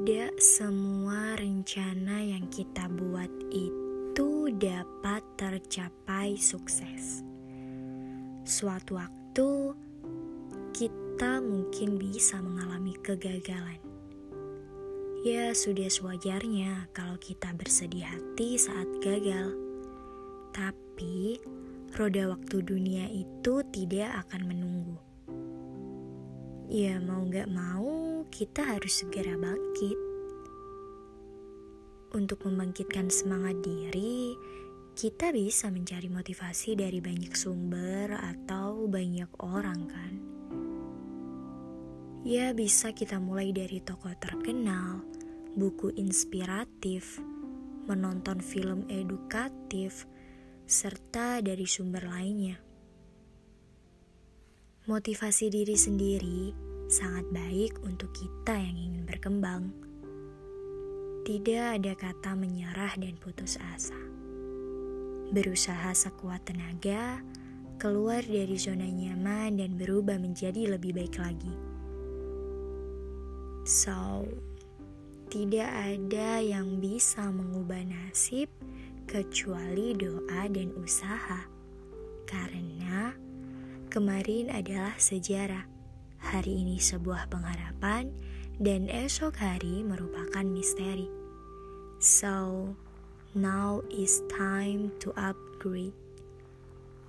Tidak 0.00 0.40
semua 0.40 1.36
rencana 1.36 2.24
yang 2.24 2.48
kita 2.48 2.88
buat 2.88 3.28
itu 3.52 4.48
dapat 4.56 5.20
tercapai 5.36 6.40
sukses. 6.40 7.20
Suatu 8.48 8.96
waktu 8.96 9.76
kita 10.72 11.44
mungkin 11.44 12.00
bisa 12.00 12.40
mengalami 12.40 12.96
kegagalan. 13.04 13.76
Ya, 15.20 15.52
sudah 15.52 15.92
sewajarnya 15.92 16.88
kalau 16.96 17.20
kita 17.20 17.52
bersedih 17.52 18.08
hati 18.08 18.56
saat 18.56 18.88
gagal. 19.04 19.52
Tapi 20.56 21.44
roda 21.92 22.32
waktu 22.32 22.64
dunia 22.64 23.04
itu 23.04 23.60
tidak 23.68 24.24
akan 24.24 24.48
menunggu. 24.48 24.79
Ya, 26.70 27.02
mau 27.02 27.26
gak 27.26 27.50
mau, 27.50 28.22
kita 28.30 28.62
harus 28.62 29.02
segera 29.02 29.34
bangkit. 29.34 29.98
Untuk 32.14 32.46
membangkitkan 32.46 33.10
semangat 33.10 33.58
diri, 33.58 34.38
kita 34.94 35.34
bisa 35.34 35.66
mencari 35.74 36.06
motivasi 36.06 36.78
dari 36.78 37.02
banyak 37.02 37.34
sumber 37.34 38.14
atau 38.14 38.86
banyak 38.86 39.26
orang, 39.42 39.80
kan? 39.90 40.12
Ya, 42.22 42.54
bisa 42.54 42.94
kita 42.94 43.18
mulai 43.18 43.50
dari 43.50 43.82
tokoh 43.82 44.14
terkenal, 44.22 45.02
buku 45.58 45.90
inspiratif, 45.98 47.18
menonton 47.90 48.38
film 48.38 48.86
edukatif, 48.86 50.06
serta 50.70 51.42
dari 51.42 51.66
sumber 51.66 52.06
lainnya. 52.06 52.69
Motivasi 54.90 55.54
diri 55.54 55.78
sendiri 55.78 56.50
sangat 56.90 57.22
baik 57.30 57.78
untuk 57.86 58.10
kita 58.10 58.58
yang 58.58 58.74
ingin 58.74 59.06
berkembang. 59.06 59.70
Tidak 61.22 61.78
ada 61.78 61.94
kata 61.94 62.34
menyerah 62.34 62.98
dan 62.98 63.14
putus 63.22 63.54
asa. 63.70 63.94
Berusaha 65.30 65.94
sekuat 65.94 66.42
tenaga, 66.42 67.22
keluar 67.78 68.18
dari 68.26 68.58
zona 68.58 68.90
nyaman 68.90 69.62
dan 69.62 69.78
berubah 69.78 70.18
menjadi 70.18 70.74
lebih 70.74 70.98
baik 70.98 71.22
lagi. 71.22 71.54
So, 73.62 74.26
tidak 75.30 75.70
ada 75.70 76.42
yang 76.42 76.82
bisa 76.82 77.30
mengubah 77.30 77.86
nasib 77.86 78.50
kecuali 79.06 79.94
doa 79.94 80.50
dan 80.50 80.74
usaha. 80.74 81.46
Karena 82.26 83.29
Kemarin 83.90 84.54
adalah 84.54 84.94
sejarah, 85.02 85.66
hari 86.22 86.62
ini 86.62 86.78
sebuah 86.78 87.26
pengharapan, 87.26 88.14
dan 88.62 88.86
esok 88.86 89.34
hari 89.34 89.82
merupakan 89.82 90.46
misteri. 90.46 91.10
So, 91.98 92.70
now 93.34 93.82
is 93.90 94.22
time 94.30 94.94
to 95.02 95.10
upgrade. 95.18 95.90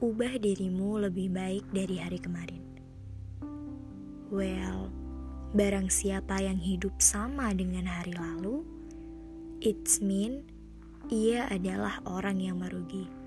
Ubah 0.01 0.41
dirimu 0.41 1.05
lebih 1.05 1.29
baik 1.29 1.69
dari 1.69 2.01
hari 2.01 2.17
kemarin. 2.17 2.65
Well, 4.33 4.89
barang 5.53 5.93
siapa 5.93 6.41
yang 6.41 6.57
hidup 6.57 6.97
sama 6.97 7.53
dengan 7.53 7.85
hari 7.85 8.17
lalu, 8.17 8.65
it's 9.61 10.01
mean 10.01 10.49
ia 11.13 11.45
adalah 11.45 12.01
orang 12.09 12.41
yang 12.41 12.57
merugi. 12.57 13.20